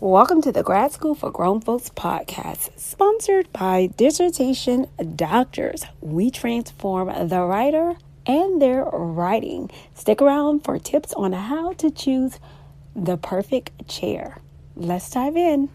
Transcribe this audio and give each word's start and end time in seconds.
Welcome 0.00 0.42
to 0.42 0.50
the 0.50 0.64
Grad 0.64 0.90
School 0.90 1.14
for 1.14 1.30
Grown 1.30 1.60
Folks 1.60 1.88
podcast, 1.88 2.76
sponsored 2.76 3.50
by 3.52 3.90
Dissertation 3.96 4.88
Doctors. 5.14 5.84
We 6.00 6.32
transform 6.32 7.28
the 7.28 7.42
writer 7.42 7.94
and 8.26 8.60
their 8.60 8.82
writing. 8.84 9.70
Stick 9.94 10.20
around 10.20 10.64
for 10.64 10.80
tips 10.80 11.12
on 11.14 11.32
how 11.32 11.74
to 11.74 11.92
choose 11.92 12.40
the 12.96 13.16
perfect 13.16 13.88
chair. 13.88 14.38
Let's 14.74 15.08
dive 15.10 15.36
in. 15.36 15.70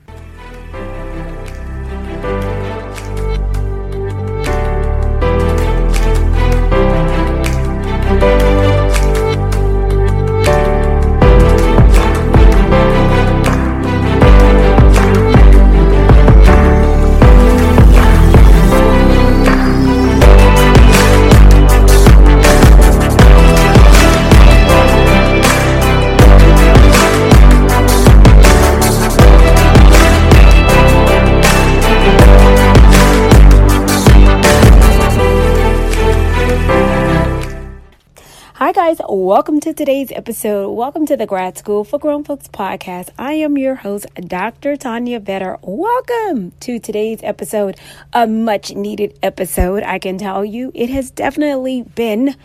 Welcome 39.07 39.61
to 39.61 39.73
today's 39.73 40.11
episode. 40.11 40.71
Welcome 40.71 41.05
to 41.05 41.15
the 41.15 41.25
Grad 41.25 41.57
School 41.57 41.83
for 41.83 41.97
Grown 41.97 42.23
Folks 42.25 42.49
podcast. 42.49 43.09
I 43.17 43.33
am 43.33 43.57
your 43.57 43.75
host, 43.75 44.07
Dr. 44.15 44.75
Tanya 44.75 45.19
Vetter. 45.21 45.57
Welcome 45.61 46.51
to 46.59 46.79
today's 46.79 47.19
episode, 47.23 47.79
a 48.11 48.27
much 48.27 48.73
needed 48.73 49.17
episode. 49.23 49.83
I 49.83 49.99
can 49.99 50.17
tell 50.17 50.43
you 50.43 50.71
it 50.75 50.89
has 50.89 51.11
definitely 51.11 51.83
been 51.83 52.35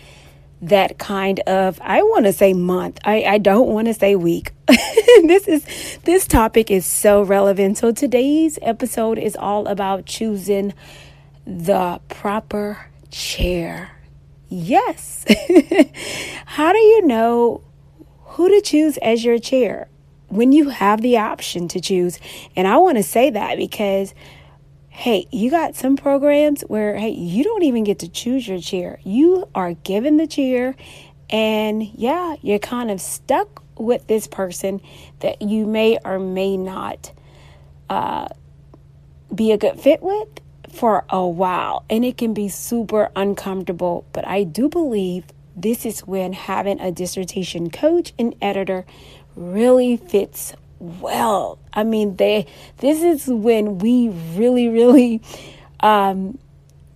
that 0.63 0.97
kind 0.99 1.41
of, 1.41 1.81
I 1.83 2.03
want 2.03 2.27
to 2.27 2.33
say 2.33 2.53
month. 2.53 3.01
I, 3.05 3.25
I 3.25 3.39
don't 3.39 3.69
want 3.69 3.89
to 3.89 3.95
say 3.95 4.15
week. 4.15 4.53
this 4.69 5.49
is, 5.49 5.99
this 6.05 6.27
topic 6.27 6.71
is 6.71 6.87
so 6.87 7.23
relevant. 7.23 7.79
So 7.79 7.91
today's 7.91 8.61
episode 8.63 9.19
is 9.19 9.35
all 9.35 9.67
about 9.67 10.07
choosing 10.07 10.73
the 11.47 12.01
proper 12.09 12.87
chair 13.11 13.94
Yes. 14.57 15.25
How 16.47 16.73
do 16.73 16.79
you 16.79 17.05
know 17.09 17.61
who 18.21 18.49
to 18.49 18.61
choose 18.61 18.97
as 18.99 19.25
your 19.25 19.41
chair 19.41 19.89
when 20.29 20.53
you 20.53 20.69
have 20.69 21.01
the 21.01 21.19
option 21.19 21.67
to 21.69 21.81
choose? 21.81 22.21
And 22.55 22.69
I 22.69 22.77
want 22.77 22.97
to 22.97 23.03
say 23.03 23.31
that 23.31 23.57
because, 23.57 24.15
hey, 24.91 25.27
you 25.33 25.51
got 25.51 25.75
some 25.75 25.97
programs 25.97 26.63
where, 26.63 26.97
hey, 26.97 27.11
you 27.11 27.43
don't 27.43 27.65
even 27.65 27.83
get 27.83 27.99
to 27.99 28.09
choose 28.09 28.47
your 28.47 28.61
chair. 28.61 29.01
You 29.03 29.49
are 29.57 29.73
given 29.73 30.19
the 30.19 30.29
chair, 30.29 30.77
and 31.29 31.83
yeah, 31.83 32.37
you're 32.41 32.61
kind 32.61 32.93
of 32.93 33.01
stuck 33.01 33.61
with 33.77 34.07
this 34.07 34.29
person 34.29 34.81
that 35.19 35.43
you 35.43 35.67
may 35.67 35.99
or 36.05 36.21
may 36.21 36.57
not 36.57 37.11
uh, 37.91 38.29
be 39.35 39.51
a 39.51 39.59
good 39.59 39.81
fit 39.81 40.01
with 40.01 40.29
for 40.75 41.05
a 41.09 41.27
while 41.27 41.85
and 41.89 42.05
it 42.05 42.19
can 42.19 42.35
be 42.35 42.49
super 42.49 43.11
uncomfortable. 43.17 44.05
But 44.13 44.27
I 44.27 44.45
do 44.45 44.69
believe 44.69 45.25
this 45.57 45.87
is 45.87 46.01
when 46.01 46.33
having 46.33 46.81
a 46.81 46.91
dissertation 46.91 47.71
coach 47.71 48.13
and 48.19 48.35
editor 48.43 48.85
really 49.37 49.97
fits 49.97 50.55
well. 50.81 51.59
I 51.73 51.85
mean, 51.85 52.17
they 52.17 52.47
this 52.79 53.03
is 53.03 53.27
when 53.29 53.79
we 53.79 54.09
really, 54.09 54.69
really 54.69 55.23
um, 55.81 56.39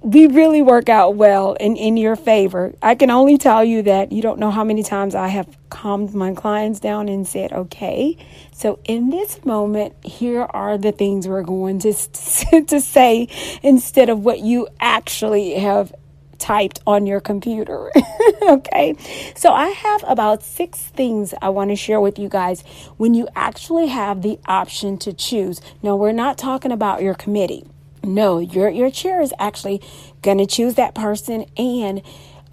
we 0.01 0.27
really 0.27 0.63
work 0.63 0.89
out 0.89 1.17
well 1.17 1.57
and 1.59 1.77
in 1.77 1.97
your 1.97 2.15
favor. 2.15 2.73
I 2.81 2.95
can 2.95 3.11
only 3.11 3.37
tell 3.37 3.65
you 3.65 3.83
that 3.83 4.13
you 4.13 4.23
don't 4.23 4.39
know 4.39 4.51
how 4.51 4.63
many 4.63 4.83
times 4.83 5.15
I 5.15 5.29
have 5.29 5.49
calmed 5.71 6.15
my 6.15 6.35
clients 6.35 6.79
down 6.79 7.09
and 7.09 7.27
said, 7.27 7.53
okay, 7.53 8.17
so 8.53 8.79
in 8.85 9.11
this 9.11 9.45
moment, 9.45 9.95
here 10.05 10.43
are 10.43 10.79
the 10.79 10.93
things 10.93 11.27
we're 11.27 11.43
going 11.43 11.81
to, 11.81 11.93
to 12.67 12.81
say 12.81 13.29
instead 13.63 14.09
of 14.09 14.21
what 14.25 14.41
you 14.41 14.69
actually 14.81 15.55
have 15.55 15.93
typed 16.39 16.81
on 16.87 17.07
your 17.07 17.21
computer. 17.21 17.91
okay. 18.43 18.95
So 19.35 19.53
I 19.53 19.69
have 19.69 20.05
about 20.07 20.45
six 20.45 20.79
things 20.79 21.35
I 21.43 21.49
want 21.49 21.71
to 21.71 21.77
share 21.77 22.01
with 22.01 22.19
you 22.19 22.29
guys 22.29 22.63
when 22.97 23.15
you 23.15 23.29
actually 23.35 23.89
have 23.89 24.23
the 24.23 24.39
option 24.47 24.97
to 24.99 25.13
choose. 25.13 25.61
Now, 25.83 25.97
we're 25.97 26.13
not 26.13 26.39
talking 26.39 26.71
about 26.71 27.03
your 27.03 27.15
committee. 27.15 27.67
No, 28.03 28.39
your 28.39 28.69
your 28.69 28.91
chair 28.91 29.21
is 29.21 29.33
actually 29.39 29.83
going 30.23 30.39
to 30.39 30.47
choose 30.47 30.75
that 30.75 30.95
person, 30.95 31.47
and 31.57 32.03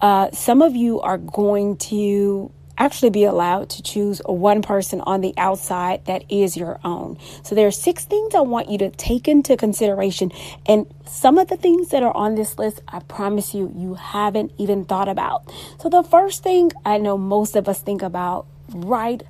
uh, 0.00 0.30
some 0.32 0.62
of 0.62 0.76
you 0.76 1.00
are 1.00 1.18
going 1.18 1.76
to 1.76 2.52
actually 2.78 3.08
be 3.08 3.24
allowed 3.24 3.70
to 3.70 3.82
choose 3.82 4.20
one 4.26 4.60
person 4.60 5.00
on 5.00 5.22
the 5.22 5.32
outside 5.38 6.04
that 6.04 6.22
is 6.28 6.58
your 6.58 6.78
own. 6.84 7.16
So 7.42 7.54
there 7.54 7.66
are 7.66 7.70
six 7.70 8.04
things 8.04 8.34
I 8.34 8.40
want 8.40 8.68
you 8.68 8.76
to 8.78 8.90
take 8.90 9.28
into 9.28 9.56
consideration, 9.56 10.30
and 10.66 10.86
some 11.06 11.38
of 11.38 11.48
the 11.48 11.56
things 11.56 11.88
that 11.88 12.02
are 12.02 12.14
on 12.14 12.34
this 12.34 12.58
list, 12.58 12.80
I 12.88 12.98
promise 13.00 13.54
you, 13.54 13.72
you 13.74 13.94
haven't 13.94 14.52
even 14.58 14.84
thought 14.84 15.08
about. 15.08 15.50
So 15.78 15.88
the 15.88 16.02
first 16.02 16.42
thing 16.42 16.72
I 16.84 16.98
know 16.98 17.16
most 17.16 17.56
of 17.56 17.68
us 17.68 17.80
think 17.80 18.02
about 18.02 18.46
right 18.74 19.22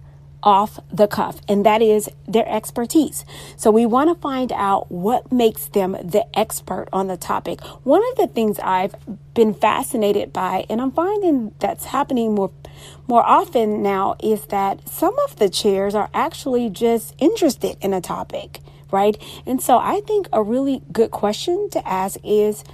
off 0.46 0.78
the 0.92 1.08
cuff, 1.08 1.40
and 1.48 1.66
that 1.66 1.82
is 1.82 2.08
their 2.28 2.48
expertise. 2.48 3.24
So 3.56 3.72
we 3.72 3.84
want 3.84 4.08
to 4.08 4.14
find 4.22 4.52
out 4.52 4.90
what 4.90 5.32
makes 5.32 5.66
them 5.66 5.92
the 5.92 6.24
expert 6.38 6.86
on 6.92 7.08
the 7.08 7.16
topic. 7.16 7.60
One 7.82 8.02
of 8.12 8.16
the 8.16 8.28
things 8.28 8.60
I've 8.60 8.94
been 9.34 9.52
fascinated 9.52 10.32
by, 10.32 10.64
and 10.70 10.80
I'm 10.80 10.92
finding 10.92 11.52
that's 11.58 11.86
happening 11.86 12.34
more 12.34 12.52
more 13.08 13.24
often 13.24 13.82
now, 13.82 14.16
is 14.22 14.46
that 14.46 14.88
some 14.88 15.18
of 15.20 15.36
the 15.36 15.48
chairs 15.48 15.94
are 15.94 16.10
actually 16.12 16.70
just 16.70 17.14
interested 17.18 17.76
in 17.80 17.94
a 17.94 18.00
topic, 18.00 18.60
right? 18.92 19.16
And 19.46 19.62
so 19.62 19.78
I 19.78 20.00
think 20.06 20.28
a 20.32 20.42
really 20.42 20.82
good 20.92 21.10
question 21.10 21.68
to 21.70 21.88
ask 21.88 22.18
is 22.22 22.64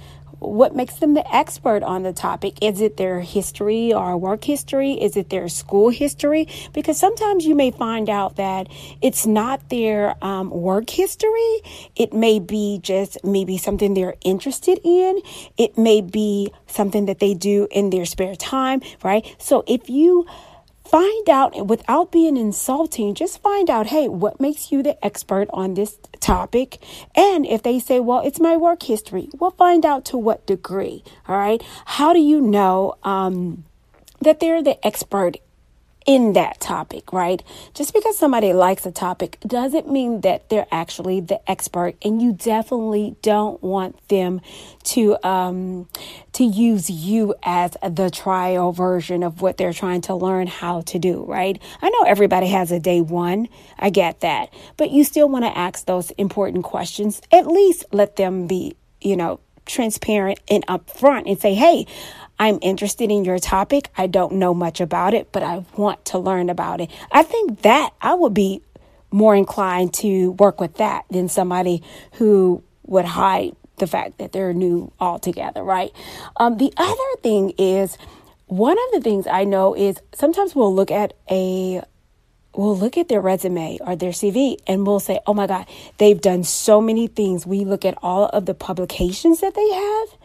what 0.43 0.75
makes 0.75 0.95
them 0.95 1.13
the 1.13 1.35
expert 1.35 1.83
on 1.83 2.03
the 2.03 2.13
topic? 2.13 2.61
Is 2.61 2.81
it 2.81 2.97
their 2.97 3.21
history 3.21 3.93
or 3.93 4.17
work 4.17 4.43
history? 4.43 4.93
Is 4.93 5.17
it 5.17 5.29
their 5.29 5.47
school 5.49 5.89
history? 5.89 6.47
Because 6.73 6.99
sometimes 6.99 7.45
you 7.45 7.55
may 7.55 7.71
find 7.71 8.09
out 8.09 8.35
that 8.35 8.67
it's 9.01 9.25
not 9.25 9.69
their 9.69 10.15
um, 10.23 10.49
work 10.49 10.89
history. 10.89 11.61
It 11.95 12.13
may 12.13 12.39
be 12.39 12.79
just 12.81 13.23
maybe 13.23 13.57
something 13.57 13.93
they're 13.93 14.15
interested 14.21 14.79
in. 14.83 15.21
It 15.57 15.77
may 15.77 16.01
be 16.01 16.51
something 16.67 17.05
that 17.05 17.19
they 17.19 17.33
do 17.33 17.67
in 17.71 17.89
their 17.89 18.05
spare 18.05 18.35
time, 18.35 18.81
right? 19.03 19.35
So 19.39 19.63
if 19.67 19.89
you 19.89 20.25
find 20.93 21.27
out 21.27 21.65
without 21.65 22.11
being 22.11 22.37
insulting, 22.37 23.15
just 23.15 23.41
find 23.41 23.67
out, 23.67 23.87
hey, 23.87 24.07
what 24.07 24.39
makes 24.39 24.71
you 24.71 24.83
the 24.83 25.03
expert 25.03 25.49
on 25.51 25.73
this 25.73 25.97
topic? 26.19 26.77
And 27.15 27.47
if 27.47 27.63
they 27.63 27.79
say, 27.79 27.99
well, 27.99 28.21
it's 28.23 28.39
my 28.39 28.55
work 28.55 28.83
history, 28.83 29.27
we'll 29.39 29.57
find 29.57 29.87
out 29.87 30.05
to 30.05 30.19
what 30.19 30.45
degree. 30.45 31.03
All 31.27 31.35
right. 31.35 31.63
How 31.85 32.13
do 32.13 32.19
you 32.19 32.39
know 32.39 32.93
um, 33.01 33.65
that 34.21 34.39
they're 34.39 34.61
the 34.61 34.77
expert 34.85 35.37
in 36.05 36.33
that 36.33 36.59
topic, 36.59 37.13
right? 37.13 37.41
Just 37.73 37.93
because 37.93 38.17
somebody 38.17 38.53
likes 38.53 38.85
a 38.85 38.91
topic 38.91 39.37
doesn't 39.45 39.89
mean 39.89 40.21
that 40.21 40.49
they're 40.49 40.67
actually 40.71 41.21
the 41.21 41.39
expert, 41.49 41.95
and 42.03 42.21
you 42.21 42.33
definitely 42.33 43.15
don't 43.21 43.61
want 43.63 44.07
them 44.09 44.41
to 44.83 45.17
um, 45.27 45.87
to 46.33 46.43
use 46.43 46.89
you 46.89 47.35
as 47.43 47.77
the 47.89 48.09
trial 48.09 48.71
version 48.71 49.23
of 49.23 49.41
what 49.41 49.57
they're 49.57 49.73
trying 49.73 50.01
to 50.01 50.15
learn 50.15 50.47
how 50.47 50.81
to 50.81 50.99
do, 50.99 51.23
right? 51.25 51.61
I 51.81 51.89
know 51.89 52.03
everybody 52.03 52.47
has 52.47 52.71
a 52.71 52.79
day 52.79 53.01
one, 53.01 53.47
I 53.79 53.89
get 53.89 54.21
that, 54.21 54.53
but 54.77 54.91
you 54.91 55.03
still 55.03 55.29
want 55.29 55.45
to 55.45 55.57
ask 55.57 55.85
those 55.85 56.11
important 56.11 56.63
questions. 56.63 57.21
At 57.31 57.47
least 57.47 57.85
let 57.91 58.15
them 58.15 58.47
be, 58.47 58.75
you 59.01 59.15
know, 59.15 59.39
transparent 59.65 60.39
and 60.49 60.65
upfront 60.67 61.29
and 61.29 61.39
say, 61.39 61.53
hey. 61.53 61.85
I'm 62.43 62.59
interested 62.61 63.09
in 63.09 63.23
your 63.23 63.39
topic. 63.39 63.87
I 63.95 64.07
don't 64.07 64.33
know 64.33 64.53
much 64.53 64.81
about 64.81 65.13
it, 65.13 65.31
but 65.31 65.43
I 65.43 65.63
want 65.77 66.03
to 66.07 66.17
learn 66.17 66.49
about 66.49 66.81
it. 66.81 66.91
I 67.09 67.23
think 67.23 67.61
that 67.61 67.91
I 68.01 68.15
would 68.15 68.33
be 68.33 68.61
more 69.11 69.33
inclined 69.33 69.93
to 69.93 70.31
work 70.31 70.59
with 70.59 70.75
that 70.75 71.05
than 71.09 71.29
somebody 71.29 71.81
who 72.15 72.61
would 72.85 73.05
hide 73.05 73.55
the 73.77 73.87
fact 73.87 74.17
that 74.17 74.33
they're 74.33 74.53
new 74.53 74.91
altogether, 74.99 75.63
right? 75.63 75.93
Um, 76.35 76.57
the 76.57 76.73
other 76.75 77.21
thing 77.21 77.53
is, 77.57 77.97
one 78.47 78.77
of 78.77 78.91
the 78.91 78.99
things 78.99 79.25
I 79.25 79.45
know 79.45 79.73
is 79.73 80.01
sometimes 80.13 80.53
we'll 80.53 80.75
look 80.75 80.91
at 80.91 81.13
a 81.31 81.81
we'll 82.53 82.77
look 82.77 82.97
at 82.97 83.07
their 83.07 83.21
resume 83.21 83.79
or 83.79 83.95
their 83.95 84.11
CV 84.11 84.57
and 84.67 84.85
we'll 84.85 84.99
say, 84.99 85.17
oh 85.25 85.33
my 85.33 85.47
God, 85.47 85.65
they've 85.97 86.19
done 86.19 86.43
so 86.43 86.81
many 86.81 87.07
things. 87.07 87.47
We 87.47 87.63
look 87.63 87.85
at 87.85 87.97
all 88.03 88.25
of 88.25 88.45
the 88.47 88.53
publications 88.53 89.39
that 89.39 89.55
they 89.55 89.69
have 89.71 90.22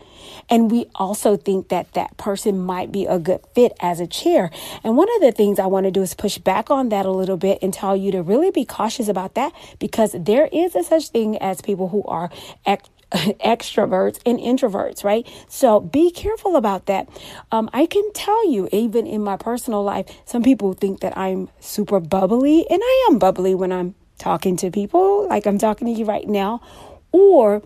And 0.51 0.71
we 0.71 0.87
also 0.95 1.37
think 1.37 1.69
that 1.69 1.93
that 1.93 2.17
person 2.17 2.59
might 2.59 2.91
be 2.91 3.07
a 3.07 3.19
good 3.19 3.41
fit 3.55 3.73
as 3.81 4.01
a 4.01 4.07
chair. 4.07 4.51
And 4.83 4.97
one 4.97 5.09
of 5.17 5.21
the 5.21 5.33
things 5.33 5.59
I 5.59 5.67
want 5.67 5.85
to 5.85 5.91
do 5.91 6.03
is 6.03 6.15
push 6.15 6.39
back 6.39 6.71
on 6.71 6.89
that 6.89 7.07
a 7.07 7.11
little 7.11 7.37
bit 7.37 7.59
and 7.63 7.73
tell 7.73 7.97
you 7.97 8.11
to 8.13 8.23
really 8.23 8.51
be 8.51 8.65
cautious 8.65 9.09
about 9.09 9.35
that 9.35 9.53
because 9.79 10.15
there 10.19 10.49
is 10.53 10.75
a 10.75 10.83
such 10.83 11.09
thing 11.09 11.37
as 11.39 11.61
people 11.61 11.89
who 11.89 12.03
are 12.05 12.31
ex- 12.65 12.89
extroverts 13.13 14.21
and 14.27 14.39
introverts, 14.39 15.03
right? 15.05 15.27
So 15.49 15.81
be 15.81 16.11
careful 16.11 16.57
about 16.57 16.87
that. 16.87 17.09
Um, 17.51 17.71
I 17.73 17.87
can 17.87 18.13
tell 18.13 18.51
you, 18.51 18.69
even 18.73 19.07
in 19.07 19.23
my 19.23 19.37
personal 19.37 19.83
life, 19.83 20.07
some 20.25 20.43
people 20.43 20.75
think 20.75 21.01
that 21.01 21.17
I'm 21.17 21.49
super 21.61 22.01
bubbly, 22.01 22.67
and 22.69 22.81
I 22.83 23.09
am 23.11 23.19
bubbly 23.19 23.55
when 23.55 23.73
I'm 23.73 23.95
talking 24.19 24.57
to 24.59 24.71
people, 24.71 25.27
like 25.29 25.47
I'm 25.47 25.59
talking 25.59 25.87
to 25.87 25.99
you 25.99 26.05
right 26.05 26.29
now, 26.29 26.61
or 27.13 27.63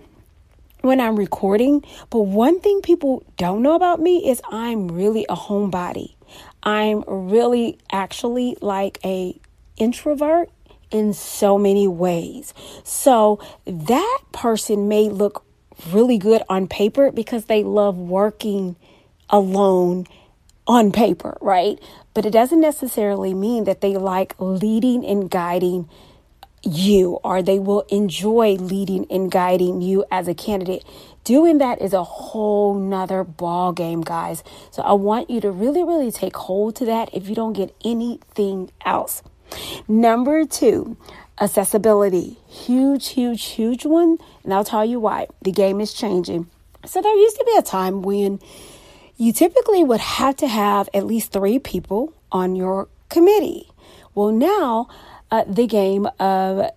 when 0.83 1.01
I'm 1.01 1.17
recording. 1.17 1.85
But 2.11 2.21
one 2.21 2.61
thing 2.61 2.83
people 2.83 3.25
don't 3.37 3.63
know 3.63 3.75
about 3.75 4.01
me 4.01 4.29
is 4.29 4.43
I'm 4.51 4.89
really 4.89 5.25
a 5.29 5.37
homebody. 5.37 6.15
I'm 6.63 7.03
really 7.07 7.79
actually 7.91 8.57
like 8.61 8.99
a 9.05 9.39
introvert 9.77 10.51
in 10.91 11.15
so 11.15 11.59
many 11.59 11.89
ways. 11.89 12.53
So 12.85 13.41
that 13.65 14.21
person 14.33 14.89
may 14.89 15.09
look 15.09 15.45
really 15.91 16.19
good 16.19 16.43
on 16.49 16.69
paper 16.69 17.11
because 17.11 17.47
they 17.47 17.65
love 17.65 17.97
working 17.97 18.77
alone 19.31 20.07
on 20.67 20.93
paper, 20.93 21.37
right? 21.41 21.79
But 22.15 22.27
it 22.27 22.31
doesn't 22.31 22.61
necessarily 22.61 23.35
mean 23.35 23.65
that 23.65 23.81
they 23.81 23.97
like 23.97 24.35
leading 24.39 25.05
and 25.05 25.31
guiding 25.31 25.89
you 26.63 27.19
or 27.25 27.43
they 27.43 27.59
will 27.59 27.83
enjoy 27.89 28.55
leading 28.55 29.07
and 29.11 29.31
guiding 29.31 29.81
you 29.81 30.05
as 30.11 30.29
a 30.29 30.35
candidate. 30.35 30.85
Doing 31.25 31.59
that 31.59 31.81
is 31.81 31.93
a 31.93 32.05
whole 32.05 32.75
nother 32.75 33.25
ball 33.25 33.73
game, 33.73 34.01
guys. 34.01 34.43
So 34.71 34.83
I 34.83 34.93
want 34.93 35.31
you 35.31 35.41
to 35.41 35.51
really, 35.51 35.83
really 35.83 36.11
take 36.11 36.37
hold 36.37 36.77
to 36.77 36.85
that 36.87 37.11
if 37.13 37.29
you 37.29 37.35
don't 37.35 37.53
get 37.53 37.75
anything 37.85 38.71
else. 38.85 39.23
Number 39.87 40.45
two, 40.45 40.97
accessibility. 41.41 42.39
Huge, 42.49 43.09
huge, 43.11 43.45
huge 43.45 43.85
one. 43.85 44.19
And 44.45 44.53
I'll 44.53 44.65
tell 44.65 44.85
you 44.85 44.99
why. 44.99 45.29
The 45.43 45.53
game 45.53 45.81
is 45.81 45.93
changing. 45.93 46.49
So 46.85 47.01
there 47.01 47.15
used 47.15 47.37
to 47.37 47.45
be 47.45 47.57
a 47.57 47.63
time 47.63 48.03
when 48.03 48.41
you 49.17 49.33
typically 49.33 49.85
would 49.85 50.01
have 50.01 50.37
to 50.37 50.49
have 50.49 50.89
at 50.93 51.07
least 51.07 51.33
three 51.33 51.59
people 51.59 52.13
on 52.33 52.57
your 52.57 52.89
committee. 53.09 53.69
Well, 54.15 54.33
now 54.33 54.89
uh, 55.33 55.45
the 55.49 55.67
game 55.67 56.07
of 56.21 56.71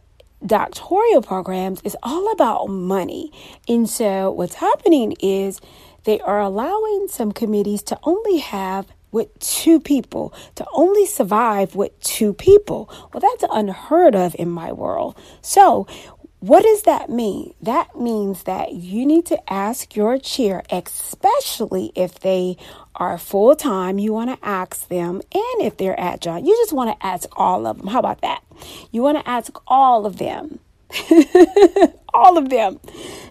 doctoral 0.46 1.22
programs 1.22 1.82
is 1.84 1.96
all 2.02 2.32
about 2.32 2.68
money. 2.68 3.32
And 3.68 3.88
so 3.90 4.32
what's 4.32 4.56
happening 4.56 5.16
is 5.20 5.60
they 6.06 6.20
are 6.22 6.40
allowing 6.40 7.08
some 7.10 7.32
committees 7.32 7.84
to 7.84 8.00
only 8.04 8.38
have 8.38 8.88
with 9.12 9.38
two 9.40 9.80
people, 9.80 10.34
to 10.56 10.66
only 10.74 11.06
survive 11.06 11.76
with 11.76 12.00
two 12.00 12.34
people. 12.34 12.90
Well, 13.12 13.22
that's 13.22 13.46
unheard 13.52 14.16
of 14.16 14.36
in 14.40 14.50
my 14.50 14.72
world. 14.72 15.18
So, 15.42 15.88
what 16.40 16.64
does 16.64 16.84
that 16.84 17.10
mean? 17.10 17.56
That 17.62 17.96
means 17.96 18.44
that 18.44 18.74
you 18.74 19.06
need 19.06 19.26
to 19.28 19.52
ask 19.52 19.96
your 19.96 20.18
chair, 20.18 20.64
especially 20.70 21.92
if 21.96 22.20
they 22.20 22.58
are 22.96 23.18
full 23.18 23.56
time, 23.56 24.00
you 24.00 24.14
want 24.14 24.30
to 24.30 24.48
ask 24.48 24.88
them, 24.88 25.22
and 25.34 25.62
if 25.62 25.78
they're 25.78 26.00
adjunct, 26.00 26.48
you 26.48 26.56
just 26.56 26.74
want 26.74 26.98
to 26.98 27.06
ask 27.06 27.28
all 27.38 27.68
of 27.68 27.78
them. 27.78 27.88
How 27.88 28.00
about 28.00 28.22
that? 28.22 28.44
You 28.92 29.02
want 29.02 29.18
to 29.18 29.30
ask 29.30 29.58
all 29.68 30.06
of 30.06 30.18
them. 30.18 30.60
all 32.14 32.38
of 32.38 32.50
them. 32.50 32.80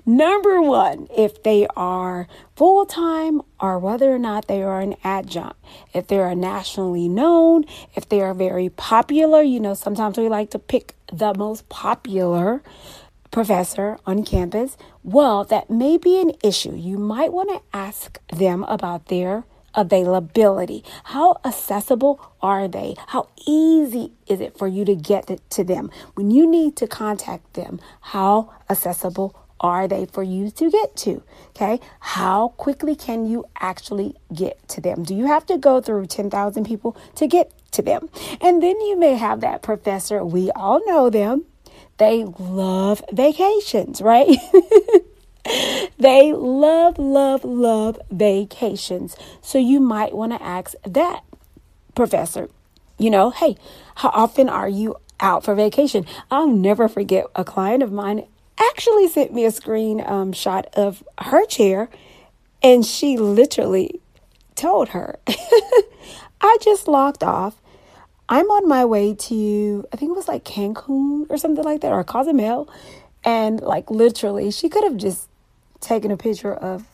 Number 0.04 0.60
one, 0.60 1.08
if 1.16 1.42
they 1.42 1.66
are 1.76 2.28
full 2.56 2.84
time 2.84 3.40
or 3.58 3.78
whether 3.78 4.14
or 4.14 4.18
not 4.18 4.46
they 4.46 4.62
are 4.62 4.80
an 4.80 4.96
adjunct. 5.02 5.56
If 5.94 6.08
they 6.08 6.18
are 6.18 6.34
nationally 6.34 7.08
known, 7.08 7.64
if 7.94 8.08
they 8.08 8.20
are 8.20 8.34
very 8.34 8.68
popular, 8.68 9.40
you 9.42 9.60
know, 9.60 9.74
sometimes 9.74 10.18
we 10.18 10.28
like 10.28 10.50
to 10.50 10.58
pick 10.58 10.94
the 11.12 11.32
most 11.34 11.68
popular 11.68 12.62
professor 13.30 13.98
on 14.06 14.24
campus. 14.24 14.76
Well, 15.02 15.44
that 15.44 15.70
may 15.70 15.96
be 15.96 16.20
an 16.20 16.32
issue. 16.42 16.74
You 16.74 16.98
might 16.98 17.32
want 17.32 17.48
to 17.50 17.62
ask 17.76 18.18
them 18.28 18.62
about 18.64 19.06
their 19.06 19.44
availability. 19.74 20.84
How 21.04 21.36
accessible 21.44 22.20
are 22.40 22.68
they? 22.68 22.94
How 23.08 23.28
easy 23.46 24.12
is 24.26 24.40
it 24.40 24.56
for 24.56 24.68
you 24.68 24.84
to 24.84 24.94
get 24.94 25.40
to 25.50 25.64
them? 25.64 25.90
When 26.14 26.30
you 26.30 26.50
need 26.50 26.76
to 26.76 26.86
contact 26.86 27.54
them, 27.54 27.80
how 28.00 28.52
accessible 28.70 29.34
are 29.60 29.88
they 29.88 30.04
for 30.04 30.22
you 30.22 30.50
to 30.50 30.70
get 30.70 30.96
to? 30.96 31.22
Okay. 31.50 31.80
How 32.00 32.48
quickly 32.48 32.94
can 32.94 33.26
you 33.26 33.44
actually 33.60 34.14
get 34.32 34.68
to 34.68 34.80
them? 34.80 35.04
Do 35.04 35.14
you 35.14 35.26
have 35.26 35.46
to 35.46 35.56
go 35.56 35.80
through 35.80 36.06
10,000 36.06 36.64
people 36.64 36.96
to 37.16 37.26
get 37.26 37.50
to 37.72 37.82
them? 37.82 38.08
And 38.40 38.62
then 38.62 38.80
you 38.80 38.98
may 38.98 39.14
have 39.14 39.40
that 39.40 39.62
professor, 39.62 40.24
we 40.24 40.50
all 40.50 40.84
know 40.86 41.08
them. 41.08 41.44
They 41.96 42.24
love 42.24 43.02
vacations, 43.12 44.02
right? 44.02 44.36
they 45.98 46.32
love, 46.32 46.98
love, 46.98 47.44
love 47.44 47.98
vacations. 48.10 49.16
So 49.42 49.58
you 49.58 49.80
might 49.80 50.14
want 50.14 50.32
to 50.32 50.42
ask 50.42 50.74
that 50.86 51.22
professor, 51.94 52.48
you 52.98 53.10
know, 53.10 53.30
hey, 53.30 53.56
how 53.96 54.10
often 54.10 54.48
are 54.48 54.68
you 54.68 54.96
out 55.20 55.44
for 55.44 55.54
vacation? 55.54 56.06
I'll 56.30 56.48
never 56.48 56.88
forget 56.88 57.26
a 57.34 57.44
client 57.44 57.82
of 57.82 57.92
mine 57.92 58.26
actually 58.58 59.08
sent 59.08 59.32
me 59.32 59.44
a 59.44 59.50
screen 59.50 60.02
um, 60.06 60.32
shot 60.32 60.66
of 60.74 61.02
her 61.18 61.44
chair, 61.46 61.88
and 62.62 62.84
she 62.84 63.16
literally 63.16 64.00
told 64.54 64.90
her, 64.90 65.18
I 66.40 66.56
just 66.60 66.88
locked 66.88 67.22
off. 67.22 67.60
I'm 68.28 68.46
on 68.46 68.68
my 68.68 68.84
way 68.84 69.14
to, 69.14 69.84
I 69.92 69.96
think 69.96 70.10
it 70.10 70.16
was 70.16 70.28
like 70.28 70.44
Cancun 70.44 71.26
or 71.28 71.36
something 71.36 71.64
like 71.64 71.82
that, 71.82 71.92
or 71.92 72.02
Cozumel. 72.04 72.72
And 73.24 73.60
like 73.60 73.90
literally, 73.90 74.50
she 74.50 74.68
could 74.68 74.84
have 74.84 74.96
just 74.96 75.28
taken 75.84 76.10
a 76.10 76.16
picture 76.16 76.54
of 76.54 76.86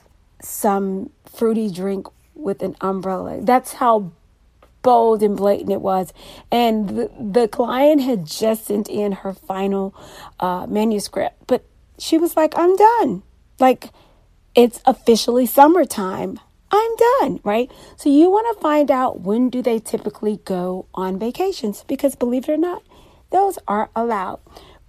some 0.42 1.10
fruity 1.24 1.70
drink 1.70 2.06
with 2.34 2.62
an 2.62 2.76
umbrella. 2.80 3.40
That's 3.42 3.74
how 3.74 4.12
bold 4.82 5.22
and 5.22 5.36
blatant 5.36 5.70
it 5.70 5.80
was. 5.80 6.12
And 6.50 6.88
the, 6.88 7.10
the 7.20 7.48
client 7.48 8.02
had 8.02 8.26
just 8.26 8.66
sent 8.66 8.88
in 8.88 9.12
her 9.12 9.32
final 9.32 9.94
uh, 10.38 10.66
manuscript, 10.66 11.36
but 11.46 11.64
she 11.98 12.18
was 12.18 12.36
like, 12.36 12.54
I'm 12.56 12.76
done. 12.76 13.22
Like, 13.58 13.90
it's 14.54 14.80
officially 14.86 15.46
summertime. 15.46 16.40
I'm 16.72 16.96
done, 16.96 17.40
right? 17.44 17.70
So 17.96 18.08
you 18.08 18.30
want 18.30 18.56
to 18.56 18.62
find 18.62 18.90
out 18.90 19.20
when 19.20 19.50
do 19.50 19.60
they 19.60 19.80
typically 19.80 20.40
go 20.44 20.86
on 20.94 21.18
vacations 21.18 21.84
because 21.86 22.14
believe 22.14 22.48
it 22.48 22.52
or 22.52 22.56
not, 22.56 22.82
those 23.30 23.58
are 23.66 23.90
allowed. 23.94 24.40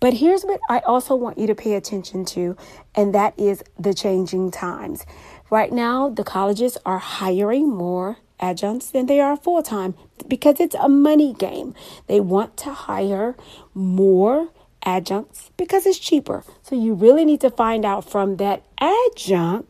But 0.02 0.16
here's 0.16 0.44
what 0.44 0.60
I 0.68 0.80
also 0.80 1.16
want 1.16 1.38
you 1.38 1.48
to 1.48 1.56
pay 1.56 1.76
attention 1.76 2.26
to, 2.26 2.58
and 2.96 3.16
that 3.16 3.40
is 3.40 3.64
the 3.80 3.94
changing 3.94 4.50
times. 4.50 5.06
Right 5.52 5.72
now, 5.72 6.10
the 6.10 6.24
colleges 6.24 6.76
are 6.86 6.98
hiring 6.98 7.70
more 7.70 8.18
adjuncts 8.40 8.90
than 8.90 9.06
they 9.06 9.20
are 9.20 9.38
full 9.38 9.62
time 9.62 9.94
because 10.28 10.60
it's 10.60 10.74
a 10.76 10.90
money 10.90 11.34
game. 11.34 11.76
They 12.08 12.20
want 12.20 12.58
to 12.58 12.74
hire 12.74 13.36
more 13.76 14.50
adjuncts 14.84 15.52
because 15.56 15.86
it's 15.86 16.00
cheaper. 16.00 16.44
So 16.64 16.76
you 16.76 16.96
really 16.96 17.24
need 17.24 17.42
to 17.42 17.52
find 17.52 17.86
out 17.86 18.10
from 18.10 18.38
that 18.38 18.64
adjunct 18.80 19.70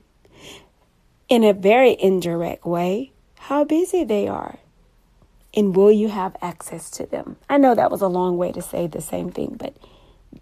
in 1.28 1.44
a 1.44 1.52
very 1.52 1.98
indirect 2.00 2.66
way 2.66 3.12
how 3.38 3.66
busy 3.66 4.06
they 4.06 4.30
are. 4.30 4.60
And 5.54 5.76
will 5.76 5.92
you 5.92 6.08
have 6.08 6.38
access 6.42 6.90
to 6.92 7.06
them? 7.06 7.36
I 7.50 7.58
know 7.58 7.76
that 7.76 7.92
was 7.92 8.02
a 8.02 8.08
long 8.08 8.38
way 8.38 8.54
to 8.54 8.62
say 8.62 8.88
the 8.88 9.02
same 9.02 9.30
thing, 9.30 9.58
but 9.60 9.76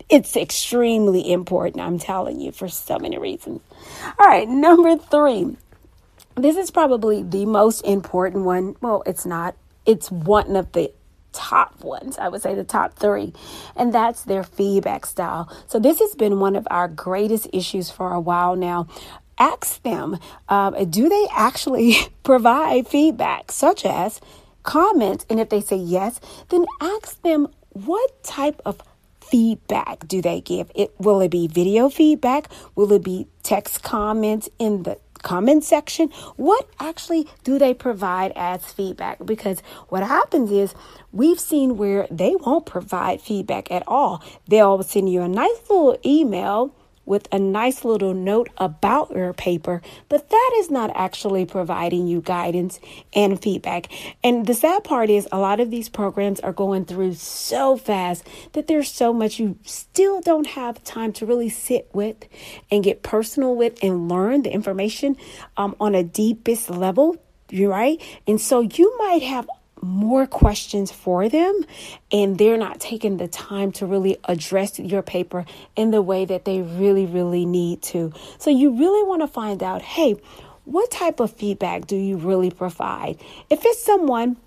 it's 0.10 0.36
extremely 0.36 1.32
important, 1.32 1.84
I'm 1.84 2.00
telling 2.00 2.40
you, 2.40 2.52
for 2.52 2.68
so 2.68 2.98
many 2.98 3.18
reasons. 3.18 3.62
All 4.20 4.28
right, 4.28 4.48
number 4.48 4.98
three. 4.98 5.56
This 6.36 6.58
is 6.58 6.72
probably 6.72 7.22
the 7.22 7.46
most 7.46 7.82
important 7.82 8.46
one. 8.46 8.76
Well, 8.82 9.04
it's 9.06 9.26
not. 9.26 9.56
It's 9.86 10.10
one 10.10 10.56
of 10.56 10.72
the 10.72 10.92
top 11.32 11.84
ones. 11.84 12.18
I 12.18 12.30
would 12.30 12.42
say 12.42 12.56
the 12.56 12.64
top 12.64 12.94
three, 12.94 13.34
and 13.76 13.94
that's 13.94 14.24
their 14.24 14.44
feedback 14.44 15.06
style. 15.06 15.52
So, 15.68 15.80
this 15.80 16.00
has 16.00 16.16
been 16.16 16.40
one 16.40 16.56
of 16.56 16.68
our 16.72 16.88
greatest 16.88 17.48
issues 17.54 17.90
for 17.90 18.14
a 18.14 18.20
while 18.20 18.56
now. 18.56 18.88
Ask 19.38 19.82
them, 19.84 20.20
um, 20.50 20.90
do 20.90 21.08
they 21.08 21.28
actually 21.34 21.96
provide 22.24 22.88
feedback, 22.88 23.52
such 23.52 23.86
as 23.86 24.20
comments? 24.64 25.26
And 25.30 25.40
if 25.40 25.50
they 25.50 25.62
say 25.62 25.78
yes, 25.78 26.20
then 26.50 26.66
ask 26.82 27.22
them 27.22 27.48
what 27.74 28.24
type 28.24 28.62
of 28.66 28.82
feedback 29.30 30.08
do 30.08 30.22
they 30.22 30.42
give? 30.42 30.72
It 30.76 30.94
will 31.00 31.22
it 31.22 31.30
be 31.30 31.48
video 31.48 31.90
feedback? 31.90 32.50
Will 32.76 32.92
it 32.94 33.04
be 33.04 33.28
text 33.44 33.84
comments 33.84 34.50
in 34.60 34.84
the 34.84 34.98
comment 35.22 35.64
section? 35.64 36.10
What 36.36 36.68
actually 36.80 37.28
do 37.44 37.60
they 37.60 37.74
provide 37.74 38.32
as 38.36 38.66
feedback? 38.66 39.26
Because 39.26 39.62
what 39.90 40.04
happens 40.04 40.52
is 40.52 40.74
we've 41.12 41.40
seen 41.40 41.78
where 41.78 42.08
they 42.10 42.36
won't 42.36 42.66
provide 42.66 43.22
feedback 43.22 43.72
at 43.72 43.84
all. 43.88 44.24
They'll 44.48 44.82
send 44.84 45.12
you 45.12 45.22
a 45.22 45.28
nice 45.28 45.60
little 45.70 45.98
email 46.06 46.74
with 47.10 47.28
a 47.32 47.40
nice 47.40 47.84
little 47.84 48.14
note 48.14 48.50
about 48.60 49.10
your 49.10 49.34
paper, 49.34 49.82
but 50.08 50.30
that 50.30 50.52
is 50.58 50.70
not 50.70 50.92
actually 50.94 51.44
providing 51.44 52.08
you 52.08 52.22
guidance 52.22 52.80
and 53.14 53.42
feedback. 53.42 53.88
And 54.24 54.46
the 54.46 54.54
sad 54.54 54.84
part 54.84 55.10
is, 55.10 55.28
a 55.32 55.40
lot 55.40 55.60
of 55.60 55.72
these 55.72 55.90
programs 55.90 56.40
are 56.40 56.54
going 56.54 56.86
through 56.86 57.16
so 57.16 57.76
fast 57.76 58.26
that 58.54 58.68
there's 58.68 58.92
so 58.92 59.12
much 59.12 59.40
you 59.40 59.58
still 59.64 60.22
don't 60.22 60.48
have 60.48 60.84
time 60.84 61.12
to 61.14 61.26
really 61.26 61.50
sit 61.50 61.90
with 61.94 62.16
and 62.70 62.84
get 62.84 63.02
personal 63.02 63.56
with 63.56 63.84
and 63.84 64.08
learn 64.08 64.44
the 64.44 64.54
information 64.54 65.18
um, 65.58 65.76
on 65.80 65.96
a 65.96 66.04
deepest 66.04 66.70
level. 66.70 67.18
You're 67.50 67.72
right. 67.72 68.00
And 68.28 68.40
so 68.40 68.60
you 68.62 68.96
might 69.00 69.24
have 69.24 69.50
more 69.82 70.28
questions 70.28 70.92
for 70.92 71.30
them 71.30 71.62
and 72.12 72.38
they're 72.38 72.58
not 72.58 72.80
taking 72.80 73.18
the 73.18 73.28
time 73.28 73.72
to 73.72 73.86
really 73.86 74.18
address 74.26 74.80
your 74.80 75.02
paper 75.02 75.46
in 75.76 75.92
the 75.92 76.02
way 76.02 76.26
that 76.26 76.46
they 76.46 76.62
really 76.62 77.06
really 77.06 77.46
need 77.46 77.82
to. 77.82 78.12
So 78.38 78.50
you 78.50 78.72
really 78.72 79.08
want 79.08 79.22
to 79.22 79.28
find 79.28 79.64
out 79.64 79.82
hey 79.82 80.16
what 80.66 80.92
type 80.92 81.20
of 81.20 81.34
feedback 81.34 81.88
do 81.88 81.96
you 81.96 82.18
really 82.18 82.52
provide? 82.52 83.18
If 83.50 83.66
it's 83.66 83.84
someone 83.84 84.38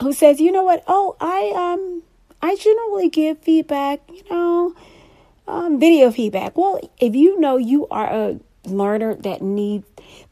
who 0.00 0.12
says 0.12 0.40
you 0.40 0.52
know 0.52 0.64
what? 0.64 0.84
Oh 0.86 1.16
i 1.20 1.52
um 1.54 2.02
i 2.40 2.56
generally 2.56 3.08
give 3.08 3.38
feedback 3.38 4.00
you 4.12 4.22
know 4.30 4.74
um, 5.48 5.80
video 5.80 6.10
feedback. 6.10 6.56
Well 6.56 6.80
if 6.98 7.14
you 7.14 7.40
know 7.40 7.56
you 7.56 7.86
are 7.88 8.06
a 8.06 8.40
learner 8.64 9.14
that 9.16 9.42
need 9.42 9.84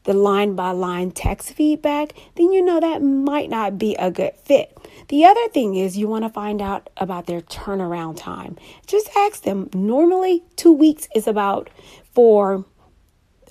the 0.03 0.13
line 0.13 0.55
by 0.55 0.71
line 0.71 1.11
text 1.11 1.53
feedback, 1.53 2.13
then 2.35 2.51
you 2.51 2.63
know 2.63 2.79
that 2.79 3.01
might 3.01 3.49
not 3.49 3.77
be 3.77 3.95
a 3.95 4.11
good 4.11 4.35
fit. 4.35 4.77
The 5.09 5.25
other 5.25 5.47
thing 5.49 5.75
is 5.75 5.97
you 5.97 6.07
want 6.07 6.23
to 6.23 6.29
find 6.29 6.61
out 6.61 6.89
about 6.97 7.25
their 7.25 7.41
turnaround 7.41 8.17
time. 8.17 8.57
Just 8.87 9.09
ask 9.15 9.43
them. 9.43 9.69
Normally, 9.73 10.43
two 10.55 10.71
weeks 10.71 11.07
is 11.15 11.27
about 11.27 11.69
for, 12.13 12.65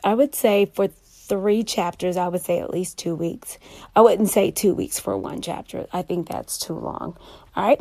I 0.02 0.14
would 0.14 0.34
say, 0.34 0.66
for 0.66 0.88
three 0.88 1.62
chapters, 1.62 2.16
I 2.16 2.28
would 2.28 2.40
say 2.40 2.58
at 2.58 2.70
least 2.70 2.98
two 2.98 3.14
weeks. 3.14 3.58
I 3.94 4.00
wouldn't 4.00 4.30
say 4.30 4.50
two 4.50 4.74
weeks 4.74 4.98
for 4.98 5.16
one 5.16 5.42
chapter. 5.42 5.86
I 5.92 6.02
think 6.02 6.28
that's 6.28 6.58
too 6.58 6.74
long. 6.74 7.16
All 7.54 7.68
right. 7.68 7.80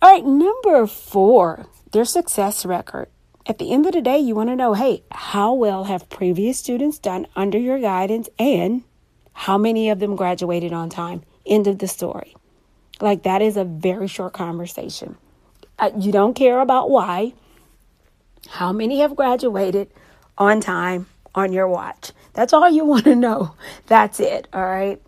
All 0.00 0.12
right. 0.12 0.24
Number 0.24 0.86
four, 0.86 1.66
their 1.92 2.04
success 2.04 2.64
record 2.64 3.08
at 3.46 3.58
the 3.58 3.72
end 3.72 3.86
of 3.86 3.92
the 3.92 4.00
day, 4.00 4.18
you 4.18 4.34
want 4.34 4.50
to 4.50 4.56
know 4.56 4.74
hey, 4.74 5.02
how 5.10 5.54
well 5.54 5.84
have 5.84 6.08
previous 6.08 6.58
students 6.58 6.98
done 6.98 7.26
under 7.34 7.58
your 7.58 7.80
guidance 7.80 8.28
and 8.38 8.82
how 9.32 9.58
many 9.58 9.88
of 9.88 9.98
them 9.98 10.16
graduated 10.16 10.72
on 10.72 10.90
time? 10.90 11.22
End 11.46 11.66
of 11.66 11.78
the 11.78 11.88
story. 11.88 12.36
Like, 13.00 13.24
that 13.24 13.42
is 13.42 13.56
a 13.56 13.64
very 13.64 14.06
short 14.06 14.32
conversation. 14.32 15.16
Uh, 15.78 15.90
you 15.98 16.12
don't 16.12 16.34
care 16.34 16.60
about 16.60 16.90
why. 16.90 17.32
How 18.48 18.72
many 18.72 19.00
have 19.00 19.16
graduated 19.16 19.90
on 20.38 20.60
time 20.60 21.06
on 21.34 21.52
your 21.52 21.66
watch? 21.66 22.12
That's 22.34 22.52
all 22.52 22.68
you 22.68 22.84
want 22.92 23.04
to 23.04 23.14
know. 23.14 23.54
That's 23.86 24.20
it. 24.20 24.48
All 24.52 24.64
right. 24.64 25.00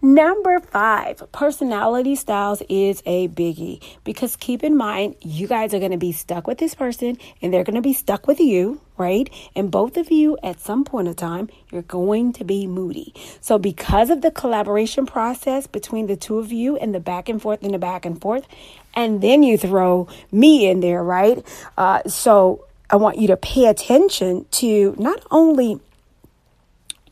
Number 0.00 0.60
five, 0.60 1.22
personality 1.32 2.14
styles 2.16 2.62
is 2.68 3.02
a 3.04 3.28
biggie 3.28 3.82
because 4.04 4.36
keep 4.36 4.62
in 4.62 4.76
mind, 4.76 5.16
you 5.20 5.46
guys 5.46 5.74
are 5.74 5.78
going 5.78 5.90
to 5.90 5.98
be 5.98 6.12
stuck 6.12 6.46
with 6.46 6.58
this 6.58 6.74
person 6.74 7.18
and 7.42 7.52
they're 7.52 7.64
going 7.64 7.74
to 7.74 7.82
be 7.82 7.92
stuck 7.92 8.26
with 8.26 8.40
you, 8.40 8.80
right? 8.96 9.28
And 9.54 9.70
both 9.70 9.96
of 9.96 10.10
you, 10.10 10.38
at 10.42 10.60
some 10.60 10.84
point 10.84 11.08
in 11.08 11.14
time, 11.14 11.50
you're 11.70 11.82
going 11.82 12.32
to 12.34 12.44
be 12.44 12.66
moody. 12.66 13.12
So, 13.40 13.58
because 13.58 14.10
of 14.10 14.22
the 14.22 14.30
collaboration 14.30 15.04
process 15.04 15.66
between 15.66 16.06
the 16.06 16.16
two 16.16 16.38
of 16.38 16.52
you 16.52 16.76
and 16.76 16.94
the 16.94 17.00
back 17.00 17.28
and 17.28 17.40
forth 17.40 17.62
and 17.62 17.74
the 17.74 17.78
back 17.78 18.06
and 18.06 18.20
forth, 18.20 18.46
and 18.94 19.20
then 19.20 19.42
you 19.42 19.58
throw 19.58 20.08
me 20.32 20.66
in 20.66 20.80
there, 20.80 21.02
right? 21.02 21.44
Uh, 21.76 22.02
so, 22.08 22.64
I 22.90 22.96
want 22.96 23.18
you 23.18 23.26
to 23.28 23.36
pay 23.36 23.66
attention 23.66 24.46
to 24.52 24.94
not 24.98 25.22
only 25.30 25.78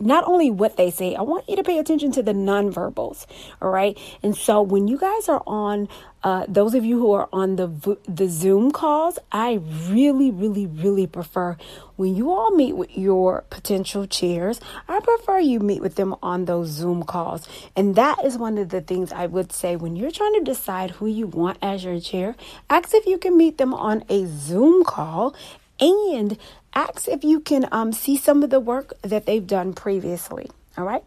not 0.00 0.24
only 0.26 0.50
what 0.50 0.76
they 0.76 0.90
say, 0.90 1.14
I 1.14 1.22
want 1.22 1.48
you 1.48 1.56
to 1.56 1.62
pay 1.62 1.78
attention 1.78 2.12
to 2.12 2.22
the 2.22 2.32
nonverbals. 2.32 3.26
All 3.60 3.70
right. 3.70 3.98
And 4.22 4.36
so 4.36 4.62
when 4.62 4.88
you 4.88 4.98
guys 4.98 5.28
are 5.28 5.42
on, 5.46 5.88
uh, 6.22 6.44
those 6.48 6.74
of 6.74 6.84
you 6.84 6.98
who 6.98 7.12
are 7.12 7.28
on 7.32 7.56
the 7.56 7.98
the 8.08 8.26
Zoom 8.28 8.72
calls, 8.72 9.18
I 9.30 9.60
really, 9.88 10.30
really, 10.30 10.66
really 10.66 11.06
prefer 11.06 11.56
when 11.94 12.16
you 12.16 12.32
all 12.32 12.50
meet 12.50 12.76
with 12.76 12.96
your 12.96 13.44
potential 13.48 14.06
chairs. 14.06 14.60
I 14.88 14.98
prefer 15.00 15.38
you 15.38 15.60
meet 15.60 15.82
with 15.82 15.94
them 15.94 16.16
on 16.22 16.46
those 16.46 16.68
Zoom 16.68 17.04
calls, 17.04 17.46
and 17.76 17.94
that 17.94 18.24
is 18.24 18.36
one 18.38 18.58
of 18.58 18.70
the 18.70 18.80
things 18.80 19.12
I 19.12 19.26
would 19.26 19.52
say 19.52 19.76
when 19.76 19.94
you're 19.94 20.10
trying 20.10 20.34
to 20.34 20.40
decide 20.40 20.90
who 20.92 21.06
you 21.06 21.28
want 21.28 21.58
as 21.62 21.84
your 21.84 22.00
chair. 22.00 22.34
Ask 22.68 22.92
if 22.92 23.06
you 23.06 23.18
can 23.18 23.36
meet 23.36 23.58
them 23.58 23.72
on 23.72 24.04
a 24.08 24.26
Zoom 24.26 24.84
call 24.84 25.34
and 25.80 26.38
ask 26.74 27.08
if 27.08 27.24
you 27.24 27.40
can 27.40 27.68
um, 27.72 27.92
see 27.92 28.16
some 28.16 28.42
of 28.42 28.50
the 28.50 28.60
work 28.60 28.92
that 29.02 29.26
they've 29.26 29.46
done 29.46 29.72
previously. 29.72 30.50
All 30.76 30.84
right. 30.84 31.04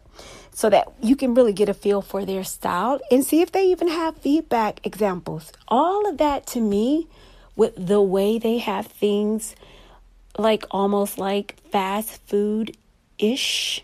So 0.52 0.70
that 0.70 0.92
you 1.02 1.16
can 1.16 1.34
really 1.36 1.54
get 1.54 1.70
a 1.70 1.74
feel 1.74 2.02
for 2.02 2.26
their 2.26 2.44
style 2.44 3.00
and 3.12 3.24
see 3.24 3.42
if 3.42 3.52
they 3.52 3.66
even 3.66 3.88
have 3.88 4.18
feedback 4.18 4.86
examples. 4.86 5.52
All 5.68 6.08
of 6.10 6.18
that 6.18 6.48
to 6.48 6.60
me, 6.60 7.08
with 7.56 7.74
the 7.76 8.02
way 8.02 8.40
they 8.40 8.58
have 8.60 8.88
things 8.88 9.56
like 10.38 10.64
almost 10.72 11.18
like 11.18 11.56
fast 11.72 12.22
food 12.26 12.76
ish, 13.18 13.84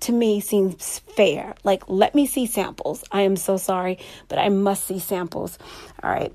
to 0.00 0.12
me 0.12 0.40
seems 0.40 1.00
fair. 1.00 1.54
Like, 1.64 1.88
let 1.88 2.14
me 2.14 2.26
see 2.26 2.46
samples. 2.46 3.04
I 3.12 3.22
am 3.22 3.36
so 3.36 3.56
sorry, 3.56 3.98
but 4.28 4.38
I 4.38 4.48
must 4.48 4.84
see 4.84 4.98
samples. 4.98 5.58
All 6.02 6.10
right. 6.10 6.32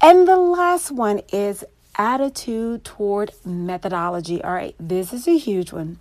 And 0.00 0.26
the 0.26 0.36
last 0.36 0.90
one 0.90 1.20
is 1.32 1.64
attitude 1.98 2.84
toward 2.84 3.32
methodology. 3.44 4.42
All 4.42 4.52
right, 4.52 4.74
this 4.78 5.12
is 5.12 5.26
a 5.26 5.38
huge 5.38 5.72
one. 5.72 5.98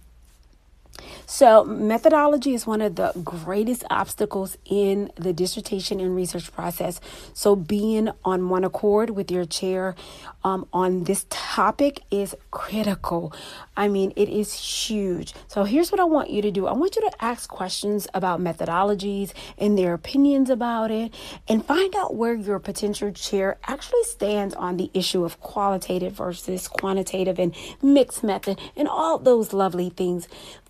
So, 1.27 1.63
methodology 1.63 2.53
is 2.53 2.67
one 2.67 2.81
of 2.81 2.95
the 2.95 3.11
greatest 3.23 3.83
obstacles 3.89 4.57
in 4.65 5.11
the 5.15 5.33
dissertation 5.33 5.99
and 5.99 6.15
research 6.15 6.51
process. 6.53 7.01
So, 7.33 7.55
being 7.55 8.09
on 8.23 8.49
one 8.49 8.63
accord 8.63 9.09
with 9.09 9.31
your 9.31 9.45
chair 9.45 9.95
um, 10.43 10.67
on 10.71 11.05
this 11.05 11.25
topic 11.29 12.01
is 12.11 12.35
critical. 12.51 13.33
I 13.75 13.87
mean, 13.87 14.13
it 14.15 14.29
is 14.29 14.53
huge. 14.53 15.33
So, 15.47 15.63
here's 15.63 15.91
what 15.91 15.99
I 15.99 16.03
want 16.03 16.29
you 16.29 16.41
to 16.43 16.51
do 16.51 16.67
I 16.67 16.73
want 16.73 16.95
you 16.95 17.01
to 17.09 17.23
ask 17.23 17.49
questions 17.49 18.07
about 18.13 18.39
methodologies 18.39 19.33
and 19.57 19.77
their 19.77 19.93
opinions 19.93 20.49
about 20.49 20.91
it, 20.91 21.13
and 21.47 21.65
find 21.65 21.95
out 21.95 22.15
where 22.15 22.35
your 22.35 22.59
potential 22.59 23.11
chair 23.11 23.57
actually 23.67 24.03
stands 24.03 24.53
on 24.53 24.77
the 24.77 24.91
issue 24.93 25.25
of 25.25 25.39
qualitative 25.39 26.13
versus 26.13 26.67
quantitative 26.67 27.39
and 27.39 27.55
mixed 27.81 28.23
method 28.23 28.59
and 28.75 28.87
all 28.87 29.17
those 29.17 29.53
lovely 29.53 29.89
things 29.89 30.27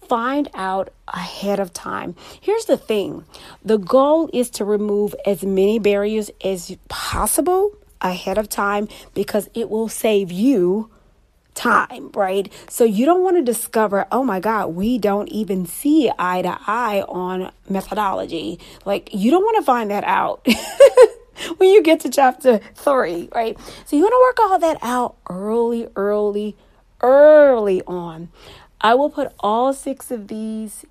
find 0.07 0.49
out 0.53 0.91
ahead 1.07 1.59
of 1.59 1.73
time. 1.73 2.15
Here's 2.41 2.65
the 2.65 2.77
thing 2.77 3.25
the 3.63 3.77
goal 3.77 4.29
is 4.33 4.49
to 4.51 4.65
remove 4.65 5.15
as 5.25 5.43
many 5.43 5.79
barriers 5.79 6.31
as 6.43 6.75
possible 6.89 7.71
ahead 8.01 8.37
of 8.37 8.49
time 8.49 8.87
because 9.13 9.49
it 9.53 9.69
will 9.69 9.89
save 9.89 10.31
you 10.31 10.89
time, 11.55 12.11
right? 12.13 12.51
So 12.69 12.83
you 12.83 13.05
don't 13.05 13.23
want 13.23 13.37
to 13.37 13.41
discover, 13.41 14.05
oh 14.11 14.23
my 14.23 14.39
God, 14.39 14.75
we 14.75 14.97
don't 14.97 15.29
even 15.29 15.65
see 15.65 16.11
eye 16.19 16.41
to 16.41 16.57
eye 16.67 17.03
on 17.07 17.51
methodology. 17.69 18.59
Like, 18.83 19.09
you 19.13 19.31
don't 19.31 19.43
want 19.43 19.57
to 19.57 19.63
find 19.63 19.89
that 19.89 20.03
out. 20.03 20.45
when 21.57 21.69
you 21.69 21.81
get 21.81 22.01
to 22.01 22.09
chapter 22.09 22.59
three, 22.75 23.29
right? 23.33 23.57
So 23.85 23.95
you 23.95 24.03
want 24.03 24.13
to 24.13 24.43
work 24.43 24.51
all 24.51 24.59
that 24.59 24.77
out 24.81 25.15
early, 25.29 25.87
early, 25.95 26.55
early 27.01 27.81
on. 27.83 28.29
I 28.85 28.93
will 28.93 29.09
put 29.09 29.33
all 29.39 29.73
six 29.73 30.11
of 30.11 30.27
these 30.27 30.85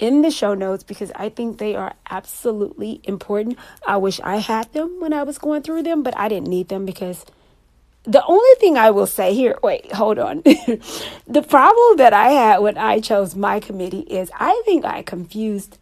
in 0.00 0.22
the 0.22 0.30
show 0.32 0.54
notes 0.54 0.82
because 0.82 1.12
I 1.14 1.28
think 1.28 1.58
they 1.58 1.76
are 1.76 1.94
absolutely 2.10 3.00
important. 3.04 3.60
I 3.86 3.96
wish 3.96 4.18
I 4.24 4.38
had 4.38 4.72
them 4.72 4.98
when 4.98 5.12
I 5.12 5.22
was 5.22 5.38
going 5.38 5.62
through 5.62 5.84
them, 5.84 6.02
but 6.02 6.18
I 6.18 6.28
didn't 6.28 6.48
need 6.48 6.66
them 6.66 6.84
because 6.84 7.24
the 8.02 8.24
only 8.26 8.54
thing 8.58 8.76
I 8.76 8.90
will 8.90 9.06
say 9.06 9.34
here, 9.34 9.56
wait, 9.62 9.92
hold 9.92 10.18
on. 10.18 10.42
the 11.28 11.46
problem 11.48 11.96
that 11.98 12.12
I 12.12 12.30
had 12.30 12.58
when 12.58 12.76
I 12.76 12.98
chose 12.98 13.36
my 13.36 13.60
committee 13.60 14.00
is 14.00 14.28
I 14.34 14.60
think 14.64 14.84
I 14.84 15.02
confused 15.02 15.78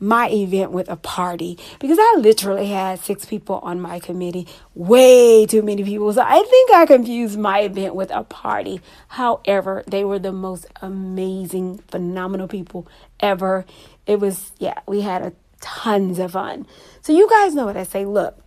my 0.00 0.28
event 0.30 0.72
with 0.72 0.88
a 0.88 0.96
party 0.96 1.58
because 1.78 1.98
I 2.00 2.16
literally 2.18 2.68
had 2.68 2.98
six 3.00 3.24
people 3.24 3.56
on 3.62 3.80
my 3.80 3.98
committee, 3.98 4.46
way 4.74 5.46
too 5.46 5.62
many 5.62 5.84
people. 5.84 6.12
So 6.12 6.22
I 6.22 6.42
think 6.42 6.72
I 6.72 6.86
confused 6.86 7.38
my 7.38 7.60
event 7.60 7.94
with 7.94 8.10
a 8.10 8.24
party. 8.24 8.80
However, 9.08 9.84
they 9.86 10.04
were 10.04 10.18
the 10.18 10.32
most 10.32 10.66
amazing, 10.82 11.78
phenomenal 11.88 12.48
people 12.48 12.86
ever. 13.20 13.64
It 14.06 14.20
was, 14.20 14.52
yeah, 14.58 14.80
we 14.86 15.00
had 15.00 15.22
a 15.22 15.32
tons 15.60 16.18
of 16.18 16.32
fun. 16.32 16.66
So 17.00 17.12
you 17.12 17.28
guys 17.28 17.54
know 17.54 17.66
what 17.66 17.76
I 17.76 17.84
say. 17.84 18.04
Look, 18.04 18.38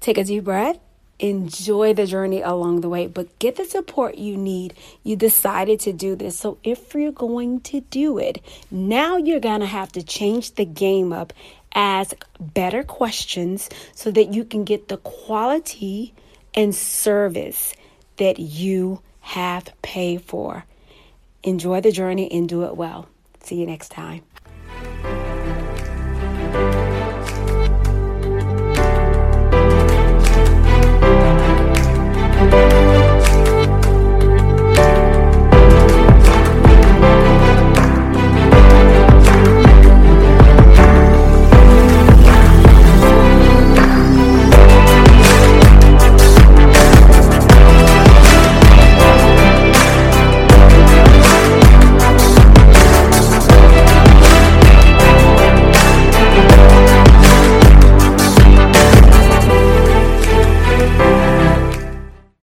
take 0.00 0.18
a 0.18 0.24
deep 0.24 0.44
breath 0.44 0.78
enjoy 1.22 1.94
the 1.94 2.04
journey 2.04 2.42
along 2.42 2.80
the 2.80 2.88
way, 2.88 3.06
but 3.06 3.38
get 3.38 3.56
the 3.56 3.64
support 3.64 4.18
you 4.18 4.36
need. 4.36 4.74
You 5.04 5.16
decided 5.16 5.80
to 5.80 5.92
do 5.92 6.16
this. 6.16 6.38
So 6.38 6.58
if 6.64 6.94
you're 6.94 7.12
going 7.12 7.60
to 7.60 7.80
do 7.80 8.18
it, 8.18 8.42
now 8.70 9.16
you're 9.16 9.40
going 9.40 9.60
to 9.60 9.66
have 9.66 9.92
to 9.92 10.02
change 10.02 10.56
the 10.56 10.64
game 10.64 11.12
up, 11.12 11.32
ask 11.74 12.26
better 12.40 12.82
questions 12.82 13.70
so 13.94 14.10
that 14.10 14.34
you 14.34 14.44
can 14.44 14.64
get 14.64 14.88
the 14.88 14.96
quality 14.98 16.12
and 16.54 16.74
service 16.74 17.74
that 18.16 18.38
you 18.38 19.00
have 19.20 19.70
paid 19.80 20.22
for. 20.22 20.64
Enjoy 21.44 21.80
the 21.80 21.92
journey 21.92 22.30
and 22.30 22.48
do 22.48 22.64
it 22.64 22.76
well. 22.76 23.08
See 23.44 23.56
you 23.56 23.66
next 23.66 23.90
time. 23.90 24.22